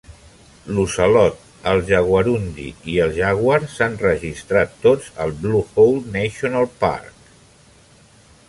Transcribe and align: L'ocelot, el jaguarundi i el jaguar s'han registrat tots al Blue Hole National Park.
L'ocelot, 0.77 1.35
el 1.71 1.81
jaguarundi 1.89 2.65
i 2.95 2.97
el 3.05 3.13
jaguar 3.19 3.59
s'han 3.75 3.99
registrat 4.07 4.75
tots 4.89 5.13
al 5.27 5.37
Blue 5.45 5.65
Hole 5.75 6.15
National 6.21 6.71
Park. 6.85 7.33